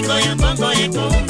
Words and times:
bolingo 0.00 0.20
ya 0.26 0.34
mbongo 0.36 0.72
ekoma 0.72 1.29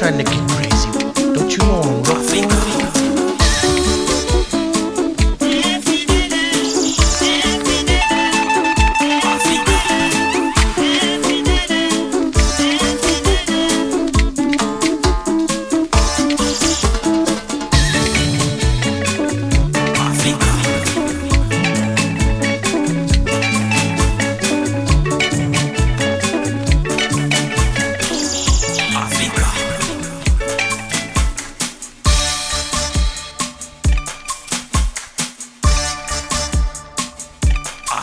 trying 0.00 0.16
to 0.16 0.24
get 0.24 0.48
crazy. 0.48 0.90
Don't 1.34 1.52
you 1.52 1.58
know 1.58 1.82
I'm 1.82 2.02
rough? 2.04 2.69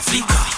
Africa. 0.08 0.57